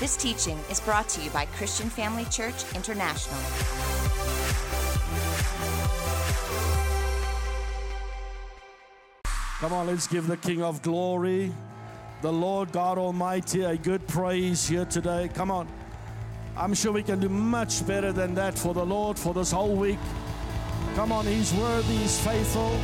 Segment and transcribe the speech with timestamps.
[0.00, 3.36] This teaching is brought to you by Christian Family Church International.
[9.58, 11.52] Come on, let's give the King of Glory,
[12.22, 15.30] the Lord God Almighty, a good praise here today.
[15.34, 15.66] Come on.
[16.56, 19.74] I'm sure we can do much better than that for the Lord for this whole
[19.74, 19.98] week.
[20.94, 22.78] Come on, He's worthy, He's faithful.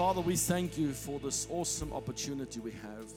[0.00, 3.12] Father, we thank you for this awesome opportunity we have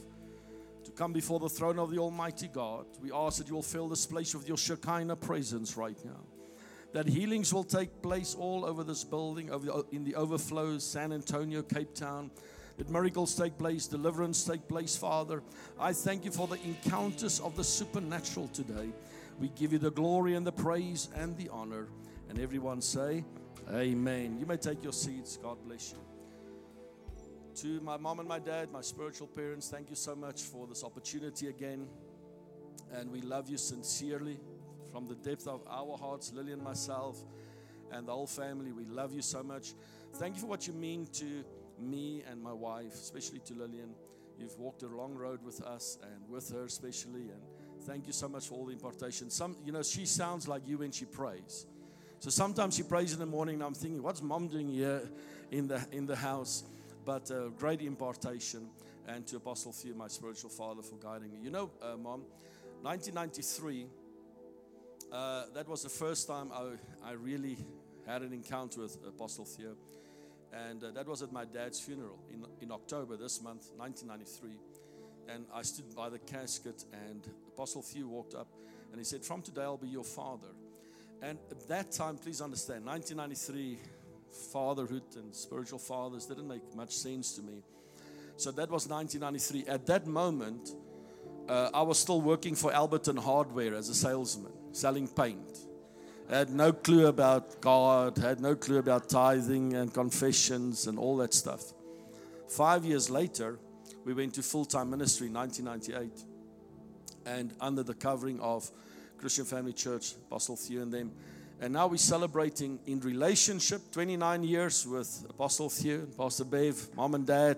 [0.84, 2.86] to come before the throne of the Almighty God.
[3.02, 6.20] We ask that you will fill this place with your Shekinah presence right now
[6.92, 11.62] that healings will take place all over this building, over in the overflows, San Antonio,
[11.62, 12.30] Cape Town.
[12.76, 15.42] That miracles take place, deliverance take place, Father.
[15.80, 18.92] I thank you for the encounters of the supernatural today.
[19.40, 21.88] We give you the glory and the praise and the honor.
[22.28, 23.24] And everyone say,
[23.72, 24.38] Amen.
[24.38, 25.38] You may take your seats.
[25.38, 26.13] God bless you.
[27.58, 30.84] To my mom and my dad, my spiritual parents, thank you so much for this
[30.84, 31.88] opportunity again.
[32.92, 34.40] And we love you sincerely
[34.92, 37.24] from the depth of our hearts, Lily and myself,
[37.92, 38.72] and the whole family.
[38.72, 39.76] We love you so much.
[40.16, 41.44] Thank you for what you mean to
[41.80, 43.94] me and my wife, especially to Lillian.
[44.40, 47.30] You've walked a long road with us and with her, especially.
[47.30, 47.42] And
[47.84, 49.30] thank you so much for all the impartation.
[49.30, 51.68] Some, you know, she sounds like you when she prays.
[52.20, 55.04] So sometimes she prays in the morning, and I'm thinking, what's mom doing here
[55.52, 56.64] in the in the house?
[57.06, 58.70] But uh, great impartation,
[59.08, 61.40] and to Apostle Theo, my spiritual father, for guiding me.
[61.42, 62.24] You know, uh, mom,
[62.82, 63.88] 1993
[65.14, 66.72] uh, that was the first time I,
[67.08, 67.58] I really
[68.08, 69.76] had an encounter with Apostle Theo.
[70.52, 74.58] And uh, that was at my dad's funeral in, in October this month, 1993.
[75.30, 78.48] And I stood by the casket, and Apostle Theo walked up
[78.92, 80.50] and he said, From today, I'll be your father.
[81.22, 83.78] And at that time, please understand, 1993,
[84.34, 87.64] fatherhood and spiritual fathers didn't make much sense to me.
[88.38, 89.72] So that was 1993.
[89.72, 90.72] At that moment,
[91.48, 95.60] uh, I was still working for Alberton Hardware as a salesman selling paint.
[96.30, 101.18] I Had no clue about God, had no clue about tithing and confessions and all
[101.18, 101.74] that stuff.
[102.48, 103.60] Five years later,
[104.06, 106.24] we went to full time ministry in 1998
[107.26, 108.70] and under the covering of
[109.18, 111.12] Christian Family Church, Apostle Theo and them.
[111.64, 117.26] And now we're celebrating in relationship 29 years with Apostle Theo, Pastor Bev, mom and
[117.26, 117.58] dad,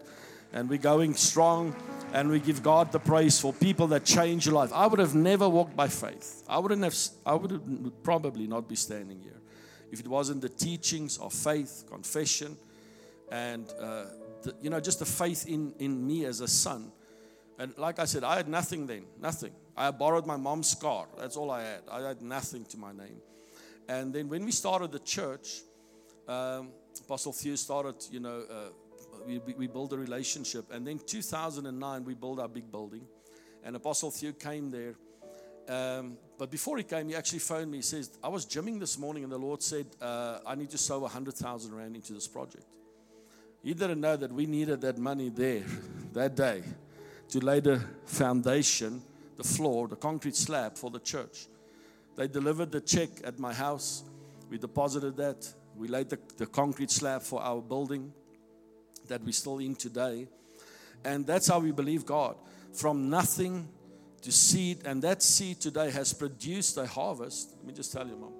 [0.54, 1.76] and we're going strong
[2.14, 4.72] and we give God the praise for people that change your life.
[4.72, 6.44] I would have never walked by faith.
[6.48, 6.96] I wouldn't have
[7.26, 9.42] I would probably not be standing here
[9.92, 12.58] if it wasn't the teachings of faith, confession,
[13.32, 14.04] and uh,
[14.44, 16.92] the, you know just the faith in in me as a son.
[17.58, 19.54] And like I said, I had nothing then, nothing.
[19.76, 21.08] I borrowed my mom's car.
[21.18, 21.82] That's all I had.
[21.92, 23.20] I had nothing to my name.
[23.88, 25.62] And then when we started the church,
[26.28, 26.70] um,
[27.02, 28.44] Apostle Theo started, you know.
[28.50, 28.70] Uh,
[29.26, 30.66] we, we build a relationship.
[30.72, 33.06] And then 2009, we built our big building.
[33.64, 34.96] And Apostle Theo came there.
[35.68, 37.80] Um, but before he came, he actually phoned me.
[37.80, 40.78] He says, I was gymming this morning, and the Lord said, uh, I need to
[40.78, 42.66] sow 100,000 Rand into this project.
[43.64, 45.64] He didn't know that we needed that money there
[46.14, 46.62] that day
[47.30, 49.02] to lay the foundation,
[49.38, 51.48] the floor, the concrete slab for the church.
[52.16, 54.04] They delivered the check at my house.
[54.50, 55.52] We deposited that.
[55.76, 58.14] We laid the, the concrete slab for our building
[59.08, 60.28] that we're still in today.
[61.04, 62.38] And that's how we believe God.
[62.74, 63.68] From nothing
[64.22, 67.54] to seed, and that seed today has produced a harvest.
[67.58, 68.34] Let me just tell you, mom,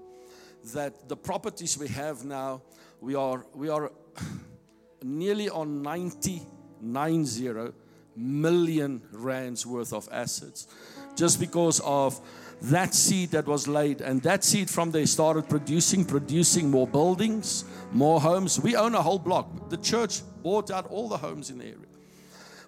[0.74, 2.62] that the properties we have now,
[3.00, 3.92] we are we are
[5.04, 6.42] nearly on 90,
[6.82, 7.72] 90
[8.16, 10.68] million rands worth of assets,
[11.16, 12.20] just because of
[12.62, 17.66] that seed that was laid, and that seed from there started producing, producing more buildings,
[17.92, 18.60] more homes.
[18.60, 19.70] We own a whole block.
[19.70, 21.78] The church bought out all the homes in the area.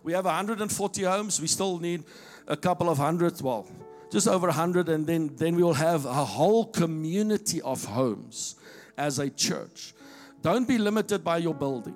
[0.04, 1.42] We have 140 homes.
[1.42, 2.04] We still need
[2.48, 3.68] a couple of hundred, well,
[4.12, 8.56] just over 100, and then, then we will have a whole community of homes
[8.98, 9.94] as a church.
[10.42, 11.96] Don't be limited by your building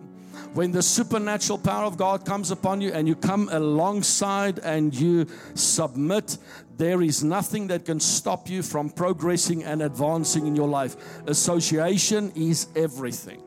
[0.53, 5.27] when the supernatural power of God comes upon you and you come alongside and you
[5.53, 6.37] submit,
[6.77, 10.95] there is nothing that can stop you from progressing and advancing in your life.
[11.27, 13.41] Association is everything.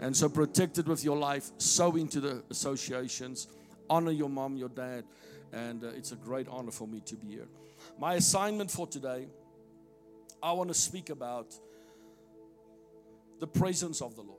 [0.00, 3.48] And so protect it with your life, sow into the associations,
[3.90, 5.04] honor your mom, your dad,
[5.52, 7.48] and uh, it's a great honor for me to be here.
[7.98, 9.26] My assignment for today,
[10.42, 11.54] I want to speak about
[13.40, 14.37] the presence of the Lord.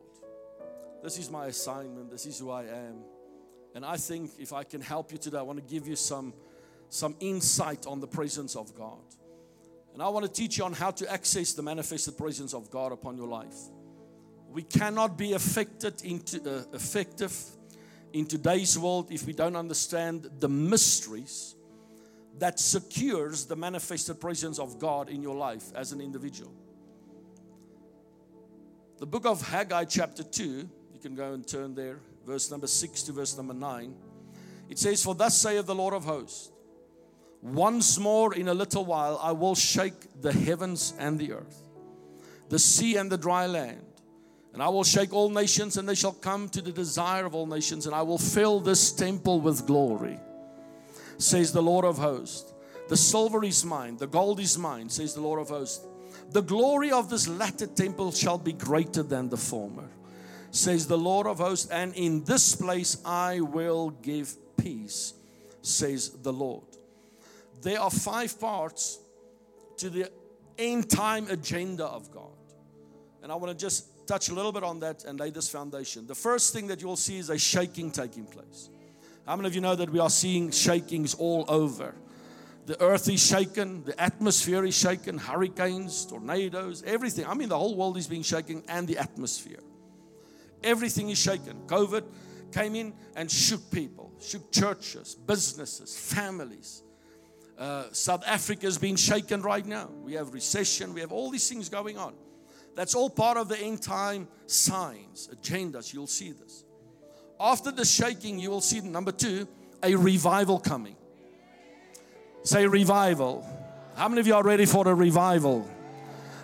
[1.04, 2.12] This is my assignment.
[2.12, 3.04] This is who I am.
[3.76, 6.34] And I think if I can help you today, I want to give you some,
[6.90, 9.00] some insight on the presence of God.
[9.94, 12.92] And I want to teach you on how to access the manifested presence of God
[12.92, 13.56] upon your life.
[14.50, 17.36] We cannot be affected into, uh, effective
[18.14, 21.56] in today's world if we don't understand the mysteries
[22.40, 26.52] that secures the manifested presence of God in your life as an individual.
[28.98, 30.70] The book of Haggai, chapter 2,
[31.00, 33.94] you can go and turn there, verse number 6 to verse number 9.
[34.70, 36.52] It says, For thus saith the Lord of hosts,
[37.42, 41.64] once more in a little while I will shake the heavens and the earth,
[42.50, 43.86] the sea and the dry land.
[44.54, 47.46] And I will shake all nations, and they shall come to the desire of all
[47.46, 50.20] nations, and I will fill this temple with glory,
[51.18, 52.52] says the Lord of hosts.
[52.90, 55.86] The silver is mine, the gold is mine, says the Lord of hosts.
[56.32, 59.88] The glory of this latter temple shall be greater than the former,
[60.52, 61.70] says the Lord of hosts.
[61.70, 65.14] And in this place I will give peace,
[65.62, 66.64] says the Lord.
[67.62, 69.00] There are five parts
[69.78, 70.12] to the
[70.58, 72.32] end time agenda of God.
[73.22, 76.08] And I want to just touch a little bit on that and lay this foundation.
[76.08, 78.70] The first thing that you will see is a shaking taking place.
[79.26, 81.94] How many of you know that we are seeing shakings all over?
[82.66, 87.26] The earth is shaken, the atmosphere is shaken, hurricanes, tornadoes, everything.
[87.26, 89.60] I mean, the whole world is being shaken and the atmosphere.
[90.64, 91.62] Everything is shaken.
[91.68, 92.04] COVID
[92.52, 96.84] came in and shook people, shook churches, businesses, families.
[97.58, 99.90] Uh, South Africa is being shaken right now.
[100.04, 102.14] We have recession, we have all these things going on.
[102.76, 105.94] That's all part of the end time signs, agendas.
[105.94, 106.64] You'll see this.
[107.40, 109.48] After the shaking, you will see number two,
[109.84, 110.96] a revival coming.
[112.44, 113.46] Say revival.
[113.96, 115.70] How many of you are ready for a revival?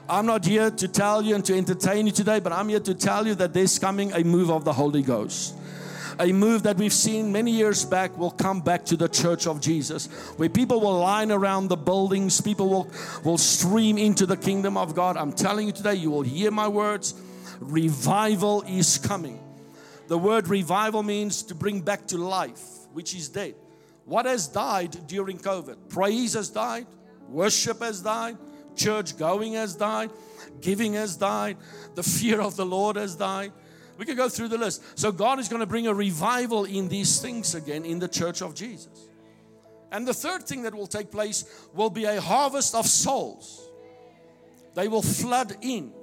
[0.07, 2.94] I'm not here to tell you and to entertain you today, but I'm here to
[2.94, 5.56] tell you that there's coming a move of the Holy Ghost.
[6.19, 9.60] A move that we've seen many years back will come back to the church of
[9.60, 10.06] Jesus,
[10.38, 12.92] where people will line around the buildings, people will,
[13.24, 15.18] will stream into the kingdom of God.
[15.18, 17.16] I'm telling you today, you will hear my words.
[17.60, 19.40] Revival is coming.
[20.07, 22.62] The word revival means to bring back to life,
[22.94, 23.56] which is dead.
[24.06, 25.90] What has died during COVID?
[25.90, 26.86] Praise has died,
[27.28, 28.38] worship has died,
[28.75, 30.12] church going has died,
[30.62, 31.57] giving has died,
[31.95, 33.51] the fear of the Lord has died.
[33.98, 35.00] We could go through the list.
[35.00, 38.42] So, God is going to bring a revival in these things again in the church
[38.42, 39.07] of Jesus.
[39.92, 43.69] And the third thing that will take place will be a harvest of souls.
[44.74, 45.94] They will flood in.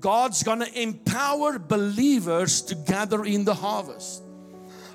[0.00, 4.22] God's going to empower believers to gather in the harvest.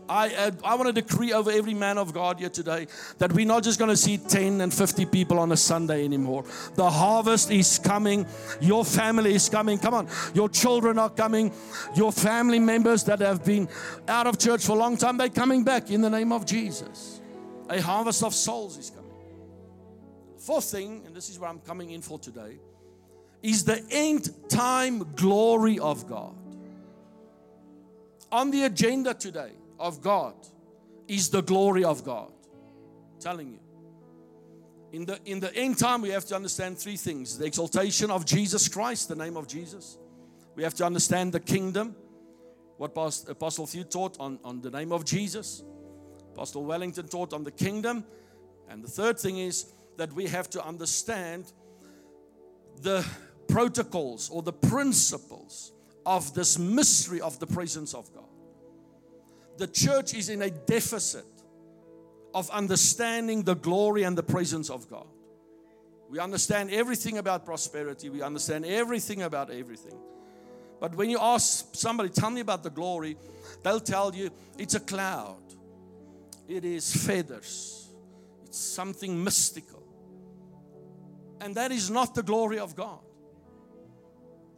[0.10, 2.88] I, uh, I want to decree over every man of God here today
[3.20, 6.44] that we're not just going to see 10 and 50 people on a Sunday anymore.
[6.76, 8.26] The harvest is coming.
[8.60, 9.78] Your family is coming.
[9.78, 10.08] Come on.
[10.34, 11.54] Your children are coming.
[11.96, 13.70] Your family members that have been
[14.08, 17.22] out of church for a long time, they're coming back in the name of Jesus.
[17.70, 19.04] A harvest of souls is coming.
[20.38, 22.60] Fourth thing, and this is where I'm coming in for today,
[23.42, 26.36] is the end time glory of God.
[28.32, 29.52] On the agenda today,
[29.84, 30.34] of God
[31.10, 32.32] is the glory of God.
[33.14, 33.60] I'm telling you.
[34.94, 38.26] In the, in the end time, we have to understand three things the exaltation of
[38.26, 39.98] Jesus Christ, the name of Jesus.
[40.56, 41.96] We have to understand the kingdom,
[42.78, 42.92] what
[43.28, 45.64] Apostle Theo taught on, on the name of Jesus.
[46.32, 48.06] Apostle Wellington taught on the kingdom.
[48.70, 51.52] And the third thing is that we have to understand
[52.82, 53.06] the
[53.48, 55.74] protocols or the principles
[56.06, 58.33] of this mystery of the presence of God
[59.58, 61.26] the church is in a deficit
[62.34, 65.08] of understanding the glory and the presence of God.
[66.10, 69.98] We understand everything about prosperity, we understand everything about everything.
[70.80, 73.18] But when you ask somebody, tell me about the glory,
[73.64, 75.42] they'll tell you it's a cloud,
[76.48, 77.90] it is feathers,
[78.46, 79.82] it's something mystical.
[81.42, 83.00] And that is not the glory of God.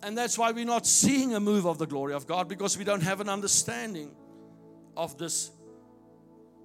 [0.03, 2.83] And that's why we're not seeing a move of the glory of God because we
[2.83, 4.11] don't have an understanding
[4.95, 5.51] of this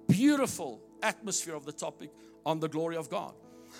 [0.07, 2.11] beautiful atmosphere of the topic
[2.45, 3.33] on the glory of God.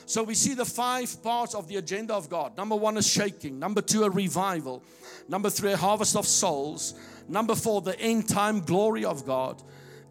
[0.06, 2.56] So we see the five parts of the agenda of God.
[2.58, 3.60] Number one is shaking.
[3.60, 4.84] Number two, a revival.
[5.28, 6.94] Number three, a harvest of souls.
[7.28, 9.62] Number four, the end time glory of God.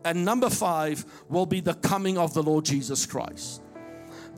[0.04, 3.62] And number five will be the coming of the Lord Jesus Christ.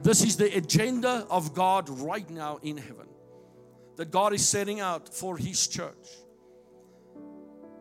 [0.02, 3.06] This is the agenda of God right now in heaven
[3.96, 6.08] that God is setting out for His church.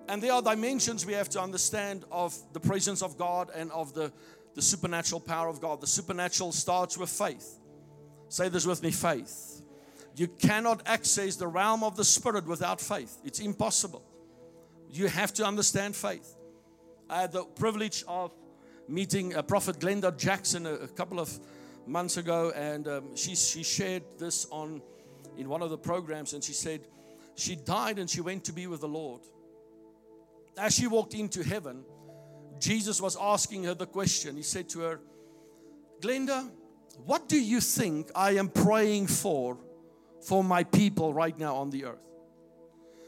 [0.08, 3.93] And there are dimensions we have to understand of the presence of God and of
[3.93, 4.12] the,
[4.55, 5.81] the supernatural power of God.
[5.81, 7.60] The supernatural starts with faith.
[8.29, 9.62] Say this with me faith.
[10.15, 14.03] You cannot access the realm of the Spirit without faith, it's impossible.
[14.89, 16.36] You have to understand faith.
[17.10, 18.34] I had the privilege of
[18.88, 21.31] meeting a Prophet Glenda Jackson a, a couple of
[21.88, 24.81] months ago, and um, she, she shared this on
[25.38, 26.81] in one of the programs, and she said
[27.36, 29.22] she died and she went to be with the Lord
[30.58, 31.84] as she walked into heaven,
[32.60, 34.36] Jesus was asking her the question.
[34.36, 35.00] He said to her,
[36.01, 36.50] Glenda,
[37.05, 39.58] what do you think I am praying for
[40.22, 42.00] for my people right now on the earth?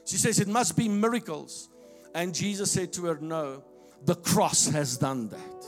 [0.06, 1.70] She says, It must be miracles.
[2.16, 3.64] And Jesus said to her, No,
[4.04, 5.66] the cross has done that.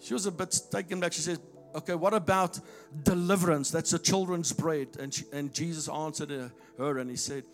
[0.00, 1.12] She was a bit taken back.
[1.12, 1.38] She said,
[1.74, 2.58] Okay, what about
[3.02, 3.70] deliverance?
[3.70, 4.88] That's a children's bread.
[4.98, 7.44] And, she, and Jesus answered her and he said,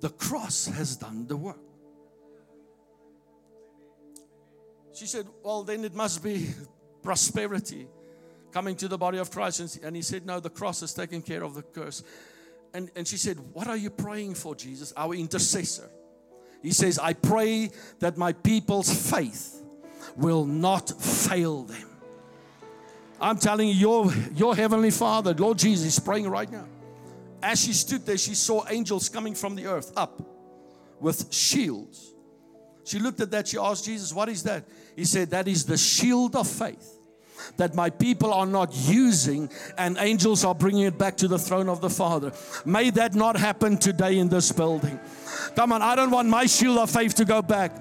[0.00, 1.58] The cross has done the work.
[4.94, 6.48] She said, Well, then it must be
[7.02, 7.88] prosperity
[8.52, 9.78] coming to the body of Christ.
[9.82, 12.04] And he said, No, the cross has taken care of the curse.
[12.72, 14.92] And, and she said, What are you praying for, Jesus?
[14.96, 15.90] Our intercessor.
[16.62, 19.62] He says, I pray that my people's faith
[20.16, 21.90] will not fail them.
[23.20, 26.66] I'm telling you, your, your heavenly Father, Lord Jesus, is praying right now.
[27.42, 30.22] As she stood there, she saw angels coming from the earth up
[31.00, 32.13] with shields.
[32.84, 34.64] She looked at that, she asked Jesus, What is that?
[34.94, 36.94] He said, That is the shield of faith
[37.56, 41.68] that my people are not using, and angels are bringing it back to the throne
[41.68, 42.32] of the Father.
[42.64, 44.98] May that not happen today in this building.
[45.56, 47.72] Come on, I don't want my shield of faith to go back.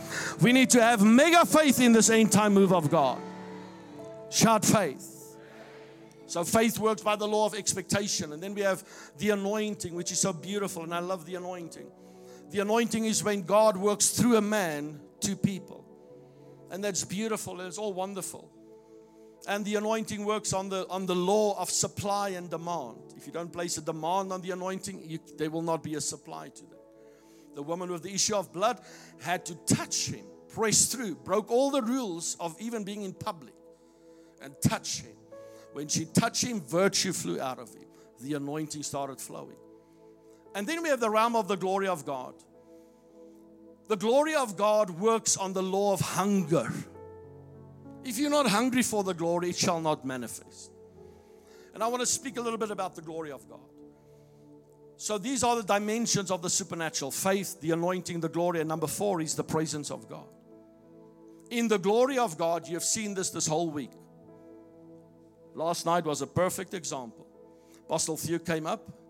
[0.42, 3.20] We need to have mega faith in this end time move of God.
[4.30, 5.10] Shout faith.
[6.28, 8.34] So faith works by the law of expectation.
[8.34, 8.84] And then we have
[9.20, 11.86] the anointing, which is so beautiful, and I love the anointing.
[12.54, 15.84] The anointing is when God works through a man to people.
[16.70, 18.48] And that's beautiful and it's all wonderful.
[19.48, 23.16] And the anointing works on the on the law of supply and demand.
[23.18, 26.02] If you don't place a demand on the anointing, you, there will not be a
[26.02, 27.56] supply to that.
[27.56, 28.80] The woman with the issue of blood
[29.20, 33.56] had to touch him, press through, broke all the rules of even being in public,
[34.44, 35.16] and touch him.
[35.72, 37.88] When she touched him, virtue flew out of him.
[38.22, 39.58] The anointing started flowing.
[40.56, 42.36] And then we have the realm of the glory of God.
[43.88, 46.72] The glory of God works on the law of hunger.
[48.04, 50.72] If you're not hungry for the glory, it shall not manifest.
[51.74, 53.60] And I want to speak a little bit about the glory of God.
[54.96, 58.60] So these are the dimensions of the supernatural faith, the anointing, the glory.
[58.60, 60.28] And number four is the presence of God.
[61.50, 63.92] In the glory of God, you have seen this this whole week.
[65.56, 67.28] Last night was a perfect example.
[67.86, 69.03] Apostle Theo came up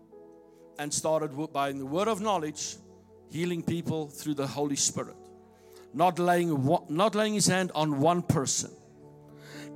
[0.78, 2.76] and started by the word of knowledge,
[3.30, 5.16] healing people through the Holy Spirit.
[5.92, 8.70] Not laying, not laying his hand on one person.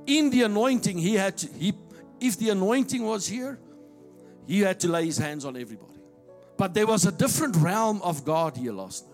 [0.05, 1.73] In the anointing, he had to, he,
[2.19, 3.59] if the anointing was here,
[4.47, 5.99] he had to lay his hands on everybody.
[6.57, 9.08] But there was a different realm of God here last night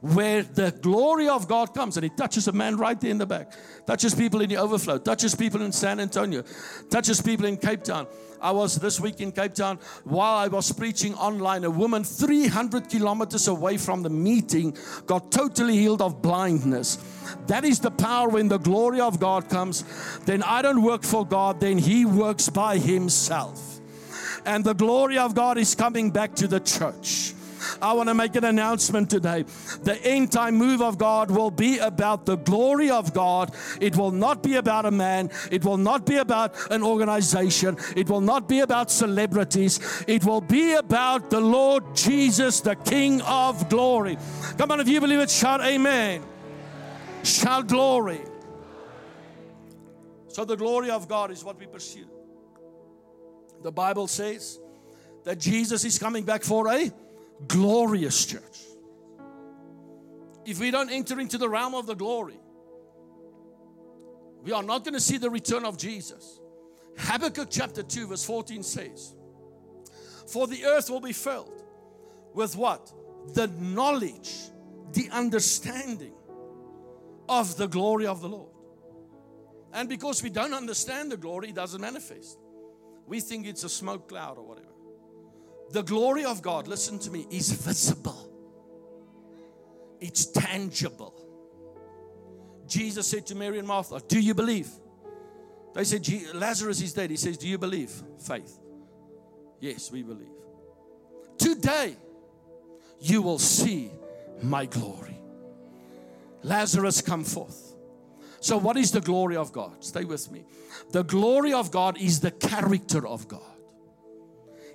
[0.00, 3.26] where the glory of God comes and He touches a man right there in the
[3.26, 3.52] back,
[3.86, 6.42] touches people in the overflow, touches people in San Antonio,
[6.90, 8.06] touches people in Cape Town.
[8.42, 11.64] I was this week in Cape Town while I was preaching online.
[11.64, 16.98] A woman 300 kilometers away from the meeting got totally healed of blindness.
[17.46, 19.84] That is the power when the glory of God comes.
[20.24, 23.80] Then I don't work for God, then He works by Himself.
[24.46, 27.34] And the glory of God is coming back to the church.
[27.80, 29.44] I want to make an announcement today.
[29.82, 33.54] The end time move of God will be about the glory of God.
[33.80, 35.30] It will not be about a man.
[35.50, 37.76] It will not be about an organization.
[37.96, 40.04] It will not be about celebrities.
[40.06, 44.18] It will be about the Lord Jesus, the King of glory.
[44.58, 46.22] Come on, if you believe it, shout amen.
[47.22, 48.20] Shout glory.
[50.28, 52.06] So, the glory of God is what we pursue.
[53.62, 54.58] The Bible says
[55.24, 56.90] that Jesus is coming back for a
[57.46, 58.58] glorious church.
[60.44, 62.40] If we don't enter into the realm of the glory,
[64.42, 66.40] we are not going to see the return of Jesus.
[66.96, 69.14] Habakkuk chapter 2, verse 14 says,
[70.26, 71.62] For the earth will be filled
[72.34, 72.92] with what?
[73.34, 74.32] The knowledge,
[74.92, 76.14] the understanding
[77.28, 78.50] of the glory of the Lord.
[79.72, 82.38] And because we don't understand the glory, it doesn't manifest.
[83.06, 84.66] We think it's a smoke cloud or whatever.
[85.72, 88.30] The glory of God, listen to me, is visible,
[90.00, 91.14] it's tangible.
[92.66, 94.68] Jesus said to Mary and Martha, Do you believe?
[95.74, 97.10] They said, Lazarus is dead.
[97.10, 97.90] He says, Do you believe?
[98.18, 98.58] Faith.
[99.60, 100.28] Yes, we believe.
[101.36, 101.96] Today,
[103.00, 103.90] you will see
[104.42, 105.18] my glory.
[106.42, 107.74] Lazarus, come forth.
[108.40, 109.84] So, what is the glory of God?
[109.84, 110.44] Stay with me.
[110.92, 113.49] The glory of God is the character of God.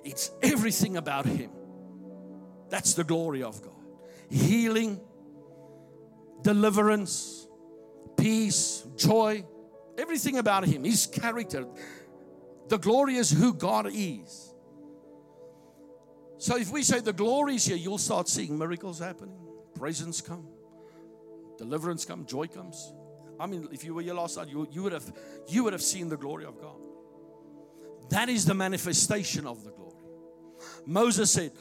[0.06, 1.50] It's everything about Him.
[2.68, 3.72] That's the glory of God.
[4.30, 5.00] Healing,
[6.42, 7.46] deliverance,
[8.16, 9.44] peace, joy,
[9.98, 11.66] everything about Him, His character.
[12.68, 14.54] The glory is who God is.
[16.38, 19.38] So if we say the glory is here, you'll start seeing miracles happening,
[19.74, 20.46] presence come,
[21.58, 22.92] deliverance come, joy comes.
[23.40, 25.12] I mean, if you were here last night, you, you, would have,
[25.48, 26.76] you would have seen the glory of God.
[28.10, 29.85] That is the manifestation of the glory.
[30.84, 31.52] Moses said,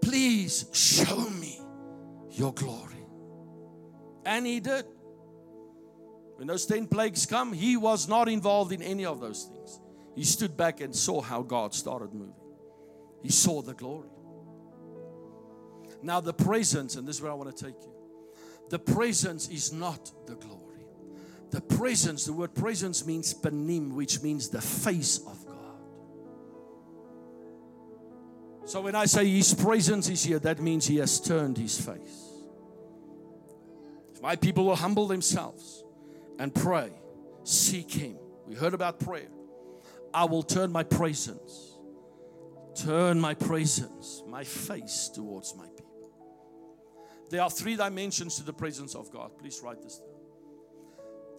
[0.00, 1.60] Please show me
[2.30, 3.06] your glory.
[4.24, 4.84] And he did.
[6.36, 9.80] When those 10 plagues come, he was not involved in any of those things.
[10.14, 12.34] He stood back and saw how God started moving.
[13.22, 14.08] He saw the glory.
[16.02, 17.92] Now, the presence, and this is where I want to take you.
[18.70, 20.86] The presence is not the glory.
[21.50, 25.41] The presence, the word presence means panim, which means the face of
[28.64, 32.30] So when I say his presence is here, that means he has turned his face.
[34.14, 35.84] If my people will humble themselves
[36.38, 36.92] and pray,
[37.44, 38.16] seek him.
[38.46, 39.28] We heard about prayer.
[40.14, 41.78] I will turn my presence,
[42.74, 46.12] turn my presence, my face towards my people.
[47.30, 49.38] There are three dimensions to the presence of God.
[49.38, 50.08] Please write this down.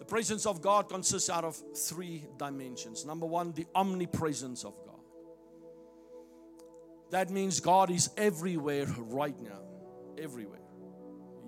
[0.00, 3.06] The presence of God consists out of three dimensions.
[3.06, 4.93] Number one, the omnipresence of God.
[7.14, 9.60] That means God is everywhere right now.
[10.18, 10.58] Everywhere.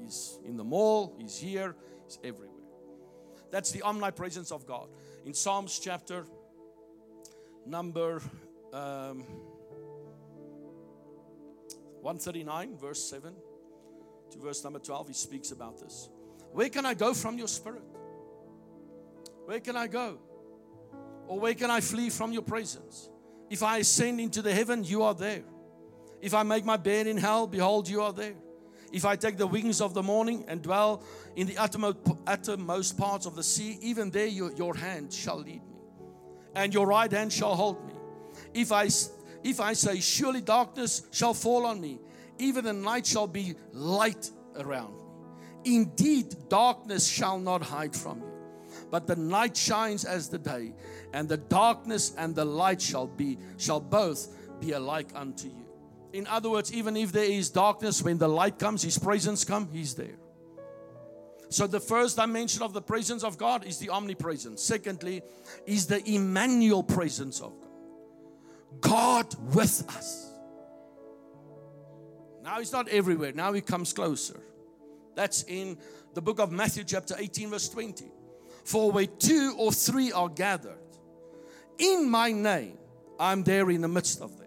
[0.00, 2.62] He's in the mall, He's here, He's everywhere.
[3.50, 4.86] That's the omnipresence of God.
[5.24, 6.24] In Psalms chapter
[7.66, 8.22] number
[8.72, 9.24] um,
[12.00, 13.34] 139, verse 7
[14.30, 16.08] to verse number 12, He speaks about this.
[16.52, 17.82] Where can I go from your spirit?
[19.46, 20.18] Where can I go?
[21.26, 23.08] Or where can I flee from your presence?
[23.50, 25.42] If I ascend into the heaven, you are there.
[26.26, 28.34] If I make my bed in hell, behold, you are there.
[28.92, 31.04] If I take the wings of the morning and dwell
[31.36, 35.76] in the uttermost, parts of the sea, even there your, your hand shall lead me,
[36.56, 37.94] and your right hand shall hold me.
[38.54, 38.88] If I,
[39.44, 42.00] if I say, Surely darkness shall fall on me,
[42.40, 45.76] even the night shall be light around me.
[45.76, 48.32] Indeed, darkness shall not hide from you
[48.90, 50.72] but the night shines as the day,
[51.12, 54.28] and the darkness and the light shall be shall both
[54.60, 55.65] be alike unto you.
[56.16, 59.68] In other words, even if there is darkness, when the light comes, His presence come,
[59.70, 60.16] He's there.
[61.50, 64.62] So the first dimension of the presence of God is the omnipresence.
[64.62, 65.20] Secondly,
[65.66, 67.70] is the Emmanuel presence of God.
[68.80, 70.32] God with us.
[72.42, 73.32] Now He's not everywhere.
[73.34, 74.40] Now He comes closer.
[75.14, 75.76] That's in
[76.14, 78.06] the book of Matthew, chapter 18, verse 20.
[78.64, 80.78] For where two or three are gathered
[81.78, 82.78] in my name,
[83.20, 84.45] I'm there in the midst of them.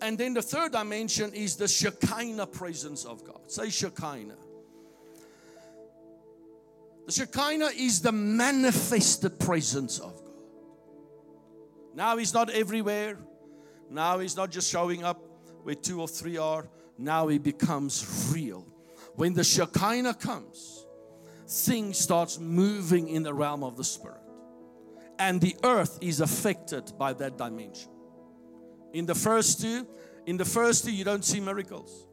[0.00, 3.40] And then the third dimension is the Shekinah presence of God.
[3.50, 4.36] Say Shekinah.
[7.06, 10.32] The Shekinah is the manifested presence of God.
[11.94, 13.18] Now He's not everywhere.
[13.90, 15.20] Now He's not just showing up
[15.62, 16.68] where two or three are.
[16.98, 18.66] Now He becomes real.
[19.14, 20.86] When the Shekinah comes,
[21.46, 24.24] things starts moving in the realm of the spirit
[25.18, 27.90] and the earth is affected by that dimension
[28.94, 29.86] in the first two
[30.24, 32.06] in the first two you don't see miracles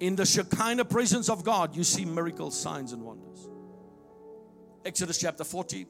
[0.00, 3.48] in the shekinah presence of god you see miracles signs and wonders
[4.84, 5.86] exodus chapter 40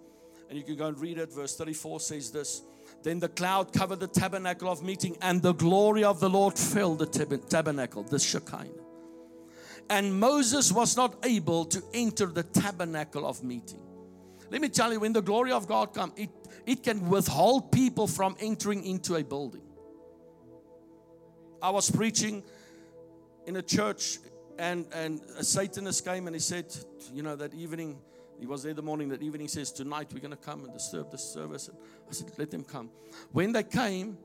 [0.48, 2.62] and you can go and read it verse 34 says this
[3.02, 7.00] then the cloud covered the tabernacle of meeting and the glory of the lord filled
[7.00, 8.82] the tabernacle the shekinah
[9.90, 13.82] and Moses was not able to enter the tabernacle of meeting.
[14.50, 16.30] Let me tell you, when the glory of God comes, it,
[16.66, 19.62] it can withhold people from entering into a building.
[21.62, 22.42] I was preaching
[23.46, 24.18] in a church,
[24.58, 26.66] and, and a Satanist came and he said,
[27.12, 27.98] You know, that evening,
[28.38, 30.72] he was there the morning, that evening, he says, Tonight we're going to come and
[30.72, 31.68] disturb the service.
[31.68, 31.76] And
[32.10, 32.90] I said, Let them come.
[33.30, 34.18] When they came,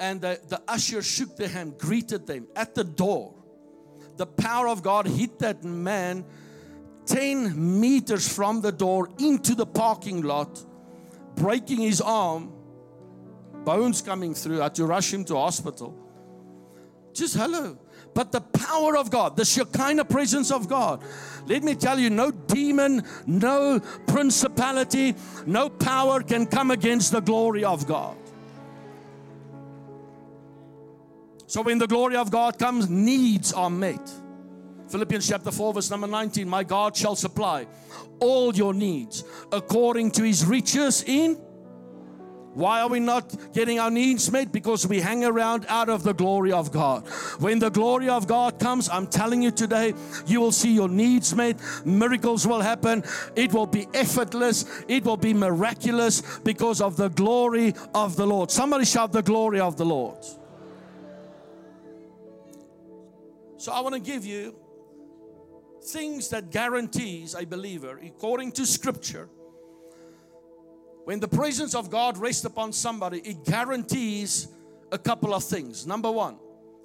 [0.00, 3.34] and the, the usher shook their hand, greeted them at the door
[4.18, 6.24] the power of God hit that man
[7.06, 10.62] 10 meters from the door into the parking lot,
[11.36, 12.52] breaking his arm,
[13.64, 14.60] bones coming through.
[14.60, 15.96] I had to rush him to hospital.
[17.18, 17.76] Just hello.
[18.14, 21.02] But the power of God, the Shekinah presence of God,
[21.46, 27.64] let me tell you, no demon, no principality, no power can come against the glory
[27.64, 28.16] of God.
[31.48, 34.12] So when the glory of God comes, needs are met.
[34.88, 37.66] Philippians chapter 4, verse number 19 My God shall supply
[38.20, 41.36] all your needs according to his riches in.
[42.58, 44.50] Why are we not getting our needs met?
[44.50, 47.06] Because we hang around out of the glory of God.
[47.38, 49.94] When the glory of God comes, I'm telling you today,
[50.26, 51.60] you will see your needs met.
[51.86, 53.04] Miracles will happen.
[53.36, 54.64] It will be effortless.
[54.88, 58.50] It will be miraculous because of the glory of the Lord.
[58.50, 60.18] Somebody shout the glory of the Lord.
[63.56, 64.56] So I want to give you
[65.80, 69.28] things that guarantees a believer, according to scripture,
[71.08, 74.46] when the presence of God rests upon somebody, it guarantees
[74.92, 75.86] a couple of things.
[75.86, 76.36] Number one,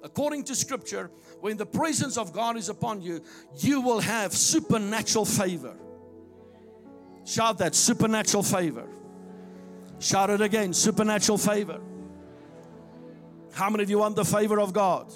[0.02, 1.10] according to scripture,
[1.40, 3.22] when the presence of God is upon you,
[3.58, 5.76] you will have supernatural favor.
[7.26, 8.88] Shout that supernatural favor.
[9.98, 11.82] Shout it again supernatural favor.
[13.52, 15.12] How many of you want the favor of God?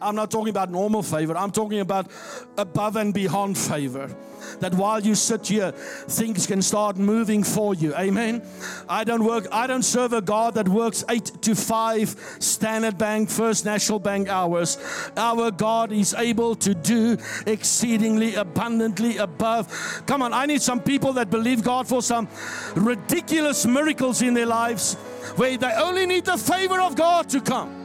[0.00, 2.10] I'm not talking about normal favor, I'm talking about
[2.56, 4.14] above and beyond favor.
[4.60, 7.94] That while you sit here, things can start moving for you.
[7.94, 8.42] Amen.
[8.88, 13.30] I don't work, I don't serve a God that works eight to five Standard Bank,
[13.30, 14.78] First National Bank hours.
[15.16, 20.02] Our God is able to do exceedingly abundantly above.
[20.06, 22.28] Come on, I need some people that believe God for some
[22.74, 24.94] ridiculous miracles in their lives
[25.36, 27.77] where they only need the favor of God to come.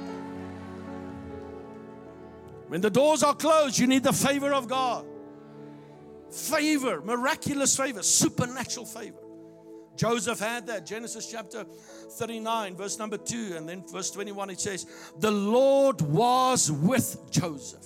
[2.74, 5.06] When the doors are closed, you need the favor of God.
[6.32, 9.20] Favor, miraculous favor, supernatural favor.
[9.96, 10.84] Joseph had that.
[10.84, 14.88] Genesis chapter 39, verse number 2, and then verse 21, it says,
[15.20, 17.86] The Lord was with Joseph.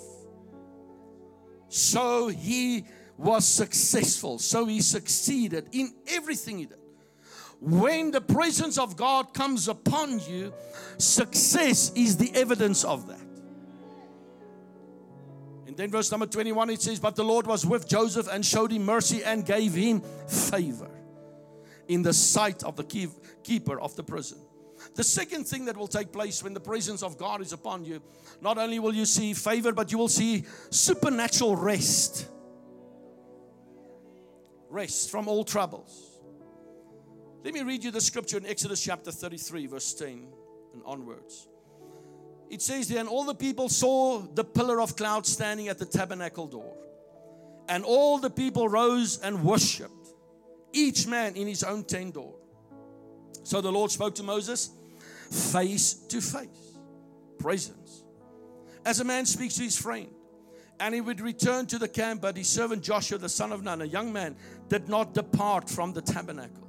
[1.68, 2.86] So he
[3.18, 4.40] was successful.
[4.40, 6.80] So he succeeded in everything he did.
[7.60, 10.54] When the presence of God comes upon you,
[10.98, 13.27] success is the evidence of that.
[15.78, 18.84] Then, verse number 21, it says, But the Lord was with Joseph and showed him
[18.84, 20.90] mercy and gave him favor
[21.88, 23.10] in the sight of the
[23.44, 24.40] keeper of the prison.
[24.96, 28.02] The second thing that will take place when the presence of God is upon you,
[28.42, 32.28] not only will you see favor, but you will see supernatural rest.
[34.72, 36.20] Rest from all troubles.
[37.44, 40.28] Let me read you the scripture in Exodus chapter 33, verse 10
[40.74, 41.48] and onwards
[42.50, 45.86] it says there, and all the people saw the pillar of cloud standing at the
[45.86, 46.76] tabernacle door.
[47.70, 50.14] And all the people rose and worshiped,
[50.72, 52.36] each man in his own tent door.
[53.44, 54.72] So the Lord spoke to Moses
[55.30, 56.78] face to face,
[57.40, 58.04] presence.
[58.86, 60.08] As a man speaks to his friend.
[60.80, 63.82] And he would return to the camp, but his servant Joshua, the son of Nun,
[63.82, 64.36] a young man,
[64.70, 66.68] did not depart from the tabernacle.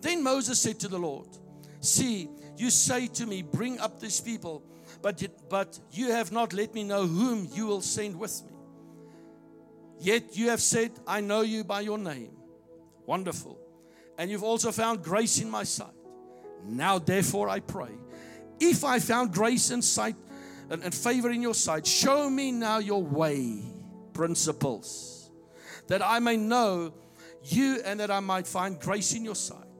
[0.00, 1.26] Then Moses said to the Lord,
[1.80, 4.62] See, you say to me, Bring up these people
[5.02, 8.52] but, but you have not let me know whom you will send with me.
[9.98, 12.36] Yet you have said, I know you by your name.
[13.06, 13.58] Wonderful.
[14.16, 15.94] And you've also found grace in my sight.
[16.64, 17.90] Now, therefore, I pray,
[18.60, 20.14] if I found grace and sight
[20.70, 23.62] and, and favor in your sight, show me now your way,
[24.12, 25.30] principles,
[25.88, 26.94] that I may know
[27.42, 29.71] you and that I might find grace in your sight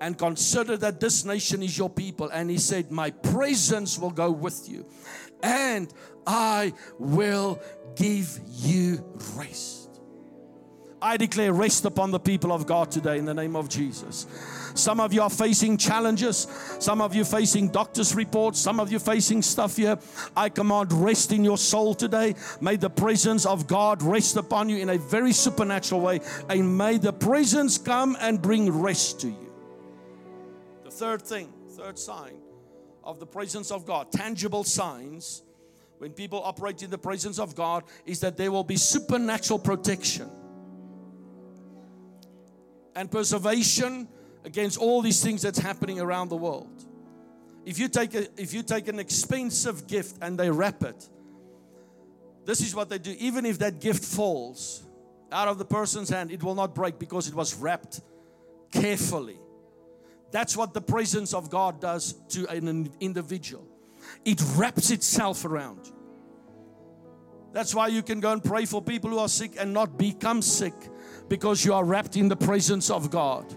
[0.00, 2.28] and consider that this nation is your people.
[2.30, 4.86] And he said, My presence will go with you,
[5.42, 5.92] and
[6.26, 7.60] I will
[7.94, 9.04] give you
[9.34, 9.86] rest.
[11.00, 14.26] I declare rest upon the people of God today in the name of Jesus.
[14.74, 16.48] Some of you are facing challenges.
[16.80, 18.58] Some of you facing doctor's reports.
[18.58, 19.98] Some of you facing stuff here.
[20.36, 22.34] I command rest in your soul today.
[22.60, 26.20] May the presence of God rest upon you in a very supernatural way.
[26.48, 29.45] And may the presence come and bring rest to you
[30.96, 32.38] third thing, third sign
[33.04, 35.42] of the presence of God, tangible signs
[35.98, 40.28] when people operate in the presence of God, is that there will be supernatural protection
[42.94, 44.08] and preservation
[44.44, 46.84] against all these things that's happening around the world.
[47.64, 51.08] If you take a, if you take an expensive gift and they wrap it,
[52.44, 53.14] this is what they do.
[53.18, 54.84] Even if that gift falls
[55.32, 58.00] out of the person's hand, it will not break because it was wrapped
[58.70, 59.38] carefully.
[60.30, 63.66] That's what the presence of God does to an individual.
[64.24, 65.92] It wraps itself around.
[67.52, 70.42] That's why you can go and pray for people who are sick and not become
[70.42, 70.74] sick
[71.28, 73.54] because you are wrapped in the presence of God.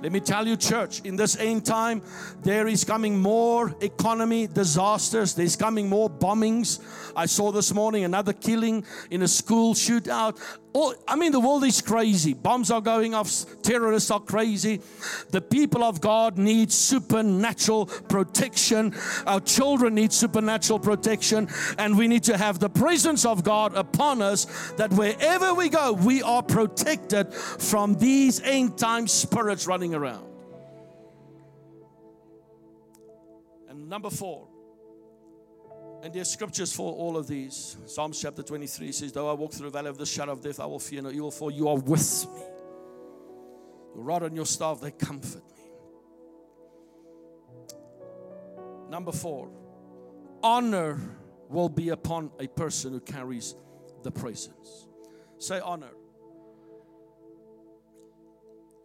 [0.00, 2.02] Let me tell you, church, in this end time,
[2.42, 5.34] there is coming more economy disasters.
[5.34, 6.80] There's coming more bombings.
[7.14, 10.40] I saw this morning another killing in a school shootout.
[10.74, 12.32] All, I mean, the world is crazy.
[12.32, 14.80] Bombs are going off, terrorists are crazy.
[15.30, 18.94] The people of God need supernatural protection.
[19.26, 24.22] Our children need supernatural protection, and we need to have the presence of God upon
[24.22, 24.46] us
[24.78, 30.26] that wherever we go, we are protected from these end time spirits running around.
[33.68, 34.48] And number four,
[36.02, 37.76] and there's scriptures for all of these.
[37.86, 40.58] Psalms chapter 23 says, Though I walk through the valley of the shadow of death,
[40.58, 42.42] I will fear no evil, for you are with me.
[43.94, 45.62] Your rod and your staff, they comfort me.
[48.90, 49.48] Number four,
[50.42, 50.98] honor
[51.48, 53.54] will be upon a person who carries
[54.02, 54.88] the presence.
[55.38, 55.90] Say honor.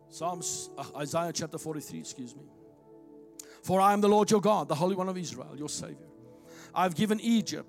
[0.09, 2.43] Psalms, uh, Isaiah chapter 43, excuse me.
[3.63, 6.07] For I am the Lord your God, the Holy One of Israel, your Savior.
[6.77, 7.67] I've given Egypt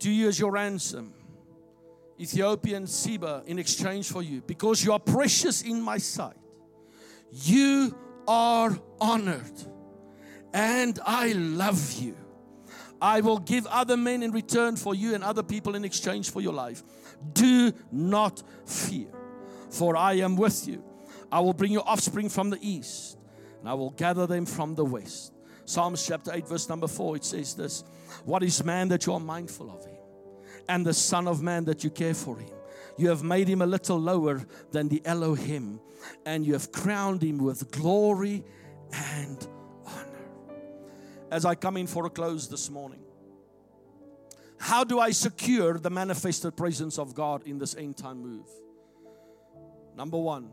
[0.00, 1.14] to you as your ransom,
[2.20, 6.36] Ethiopian Seba in exchange for you, because you are precious in my sight.
[7.30, 7.96] You
[8.28, 9.58] are honored,
[10.52, 12.14] and I love you.
[13.00, 16.42] I will give other men in return for you and other people in exchange for
[16.42, 16.84] your life.
[17.32, 19.08] Do not fear,
[19.70, 20.84] for I am with you.
[21.32, 23.16] I will bring your offspring from the east,
[23.60, 25.32] and I will gather them from the west.
[25.64, 27.82] Psalms chapter 8, verse number 4, it says this
[28.24, 29.98] What is man that you are mindful of him,
[30.68, 32.50] and the Son of Man that you care for him?
[32.98, 35.80] You have made him a little lower than the Elohim,
[36.26, 38.44] and you have crowned him with glory
[38.92, 39.46] and
[39.86, 40.26] honor.
[41.30, 43.00] As I come in for a close this morning,
[44.58, 48.46] how do I secure the manifested presence of God in this end time move?
[49.96, 50.50] Number one,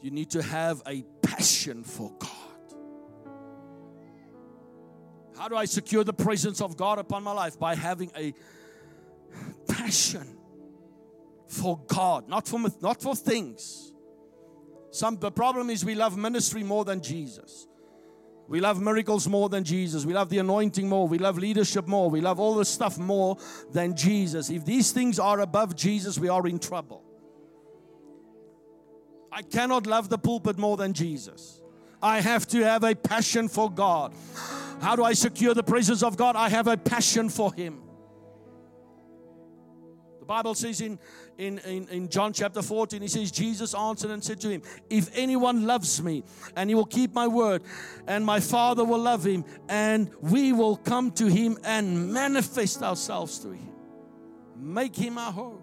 [0.00, 2.47] you need to have a passion for God.
[5.38, 7.58] How do I secure the presence of God upon my life?
[7.58, 8.34] By having a
[9.68, 10.36] passion
[11.46, 13.92] for God, not for, not for things.
[14.90, 17.68] Some, the problem is we love ministry more than Jesus.
[18.48, 20.06] We love miracles more than Jesus.
[20.06, 21.06] We love the anointing more.
[21.06, 22.10] We love leadership more.
[22.10, 23.36] We love all this stuff more
[23.70, 24.48] than Jesus.
[24.50, 27.04] If these things are above Jesus, we are in trouble.
[29.30, 31.60] I cannot love the pulpit more than Jesus.
[32.02, 34.14] I have to have a passion for God.
[34.80, 36.36] How do I secure the presence of God?
[36.36, 37.82] I have a passion for Him.
[40.20, 40.98] The Bible says in,
[41.38, 45.16] in, in, in John chapter 14, He says, Jesus answered and said to him, If
[45.16, 46.22] anyone loves me,
[46.54, 47.62] and he will keep my word,
[48.06, 53.38] and my Father will love him, and we will come to him and manifest ourselves
[53.38, 53.72] to him.
[54.54, 55.62] Make him our home.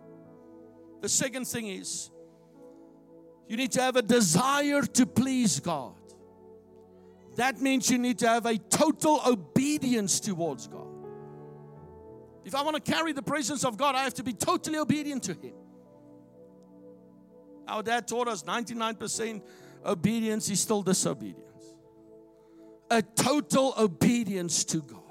[1.02, 2.10] The second thing is,
[3.48, 5.94] you need to have a desire to please God.
[7.36, 10.88] That means you need to have a total obedience towards God.
[12.46, 15.24] If I want to carry the presence of God, I have to be totally obedient
[15.24, 15.54] to Him.
[17.68, 19.42] Our dad taught us 99%
[19.86, 21.42] obedience is still disobedience.
[22.92, 25.02] A total obedience to God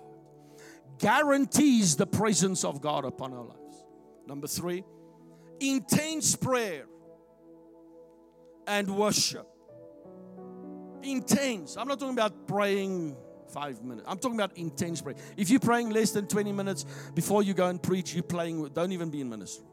[0.98, 3.84] guarantees the presence of God upon our lives.
[4.26, 4.84] Number three,
[5.60, 6.86] intense prayer
[8.66, 9.53] and worship.
[11.04, 11.76] Intense.
[11.76, 13.16] I'm not talking about praying
[13.52, 14.06] five minutes.
[14.08, 15.16] I'm talking about intense prayer.
[15.36, 18.92] If you're praying less than 20 minutes before you go and preach, you're playing, don't
[18.92, 19.64] even be in ministry.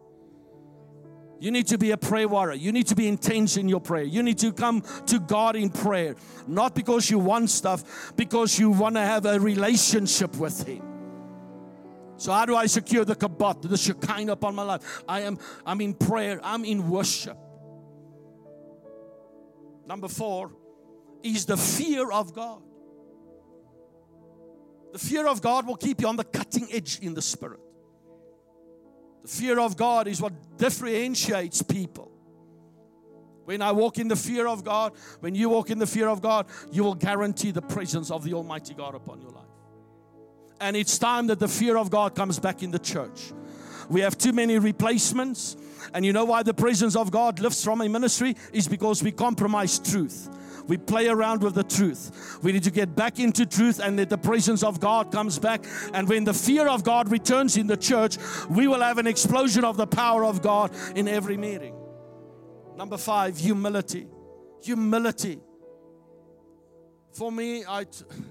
[1.40, 2.56] You need to be a prayer warrior.
[2.56, 4.04] You need to be intense in your prayer.
[4.04, 6.16] You need to come to God in prayer,
[6.48, 10.84] not because you want stuff, because you want to have a relationship with Him.
[12.18, 15.04] So how do I secure the kabbat, the shekinah upon my life?
[15.10, 16.40] I am I'm in prayer.
[16.44, 17.36] I'm in worship.
[19.88, 20.52] Number four
[21.24, 22.62] is the fear of God.
[24.94, 27.60] The fear of God will keep you on the cutting edge in the spirit.
[29.22, 32.12] The fear of God is what differentiates people.
[33.46, 36.22] When I walk in the fear of God, when you walk in the fear of
[36.22, 39.46] God, you will guarantee the presence of the Almighty God upon your life.
[40.60, 43.34] And it's time that the fear of God comes back in the church.
[43.90, 45.58] We have too many replacements.
[45.94, 48.36] And you know why the presence of God lifts from a ministry?
[48.54, 50.30] Is because we compromise truth.
[50.72, 52.40] We play around with the truth.
[52.42, 55.66] We need to get back into truth and that the presence of God comes back.
[55.94, 58.18] And when the fear of God returns in the church,
[58.50, 61.76] we will have an explosion of the power of God in every meeting.
[62.78, 64.08] Number five, humility.
[64.64, 65.42] Humility.
[67.12, 67.86] For me, I,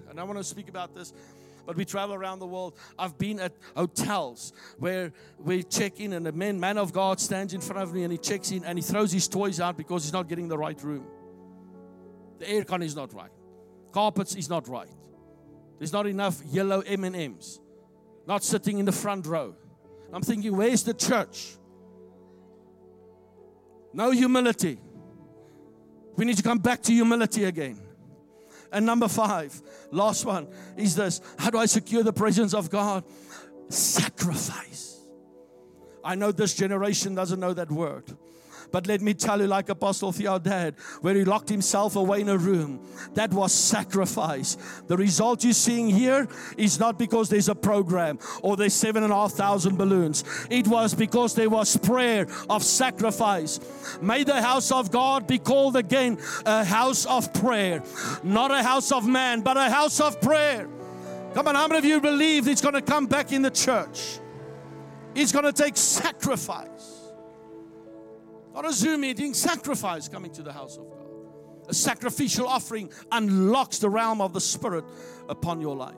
[0.08, 1.12] and I want to speak about this
[1.66, 2.74] but we travel around the world.
[2.98, 7.52] I've been at hotels where we check in and a man, man of God stands
[7.52, 10.04] in front of me and he checks in and he throws his toys out because
[10.04, 11.06] he's not getting the right room.
[12.40, 13.30] The aircon is not right.
[13.92, 14.88] Carpets is not right.
[15.78, 17.60] There's not enough yellow M&Ms.
[18.26, 19.54] Not sitting in the front row.
[20.12, 21.56] I'm thinking, where's the church?
[23.92, 24.80] No humility.
[26.16, 27.80] We need to come back to humility again.
[28.72, 33.04] And number five, last one, is this How do I secure the presence of God?
[33.68, 34.98] Sacrifice.
[36.02, 38.04] I know this generation doesn't know that word.
[38.72, 42.38] But let me tell you, like Apostle Theodad, where he locked himself away in a
[42.38, 42.80] room,
[43.14, 44.56] that was sacrifice.
[44.86, 49.12] The result you're seeing here is not because there's a program or there's seven and
[49.12, 50.24] a half thousand balloons.
[50.50, 53.60] It was because there was prayer of sacrifice.
[54.00, 57.82] May the house of God be called again a house of prayer,
[58.22, 60.68] not a house of man, but a house of prayer.
[61.34, 64.18] Come on, how many of you believe it's going to come back in the church?
[65.14, 66.99] It's going to take sacrifice.
[68.64, 70.98] A Zoom meeting, sacrifice coming to the house of God.
[71.68, 74.84] A sacrificial offering unlocks the realm of the Spirit
[75.28, 75.94] upon your life.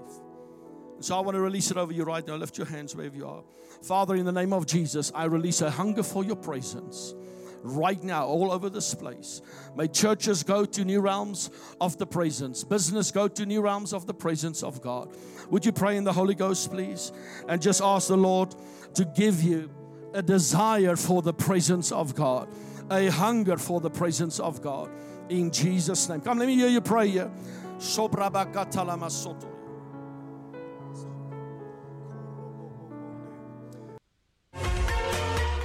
[1.01, 2.37] So I want to release it over you right now.
[2.37, 3.43] Lift your hands wherever you are.
[3.83, 7.15] Father, in the name of Jesus, I release a hunger for your presence
[7.63, 9.41] right now all over this place.
[9.77, 14.07] May churches go to new realms of the presence, business go to new realms of
[14.07, 15.17] the presence of God.
[15.51, 17.13] Would you pray in the Holy Ghost, please?
[17.49, 18.55] And just ask the Lord
[18.95, 19.71] to give you
[20.15, 22.49] a desire for the presence of God,
[22.91, 24.91] a hunger for the presence of God
[25.29, 26.21] in Jesus' name.
[26.21, 27.31] Come, let me hear you pray here.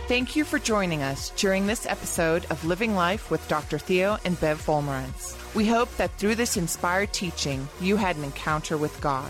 [0.08, 3.78] Thank you for joining us during this episode of Living Life with Dr.
[3.78, 5.36] Theo and Bev Wolmarans.
[5.54, 9.30] We hope that through this inspired teaching, you had an encounter with God.